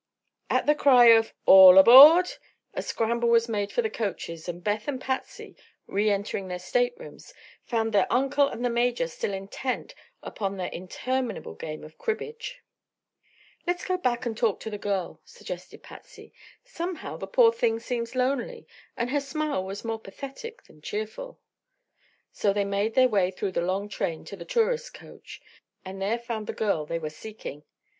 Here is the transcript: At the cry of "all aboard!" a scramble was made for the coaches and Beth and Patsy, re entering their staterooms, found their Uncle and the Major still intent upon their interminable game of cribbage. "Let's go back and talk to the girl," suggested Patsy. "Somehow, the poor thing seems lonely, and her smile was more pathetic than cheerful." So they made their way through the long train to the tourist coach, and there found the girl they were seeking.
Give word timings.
At 0.49 0.65
the 0.65 0.73
cry 0.73 1.09
of 1.13 1.31
"all 1.45 1.77
aboard!" 1.77 2.27
a 2.73 2.81
scramble 2.81 3.29
was 3.29 3.47
made 3.47 3.71
for 3.71 3.83
the 3.83 3.89
coaches 3.91 4.49
and 4.49 4.63
Beth 4.63 4.87
and 4.87 4.99
Patsy, 4.99 5.55
re 5.85 6.09
entering 6.09 6.47
their 6.47 6.57
staterooms, 6.57 7.35
found 7.65 7.93
their 7.93 8.11
Uncle 8.11 8.47
and 8.47 8.65
the 8.65 8.71
Major 8.71 9.07
still 9.07 9.31
intent 9.31 9.93
upon 10.23 10.57
their 10.57 10.69
interminable 10.71 11.53
game 11.53 11.83
of 11.83 11.99
cribbage. 11.99 12.63
"Let's 13.67 13.85
go 13.85 13.95
back 13.95 14.25
and 14.25 14.35
talk 14.35 14.59
to 14.61 14.71
the 14.71 14.79
girl," 14.79 15.21
suggested 15.23 15.83
Patsy. 15.83 16.33
"Somehow, 16.63 17.17
the 17.17 17.27
poor 17.27 17.51
thing 17.53 17.79
seems 17.79 18.15
lonely, 18.15 18.65
and 18.97 19.11
her 19.11 19.21
smile 19.21 19.63
was 19.63 19.85
more 19.85 19.99
pathetic 19.99 20.63
than 20.63 20.81
cheerful." 20.81 21.39
So 22.31 22.53
they 22.53 22.65
made 22.65 22.95
their 22.95 23.07
way 23.07 23.29
through 23.29 23.51
the 23.51 23.61
long 23.61 23.87
train 23.87 24.25
to 24.25 24.35
the 24.35 24.45
tourist 24.45 24.95
coach, 24.95 25.39
and 25.85 26.01
there 26.01 26.17
found 26.17 26.47
the 26.47 26.53
girl 26.53 26.87
they 26.87 26.97
were 26.97 27.11
seeking. 27.11 27.65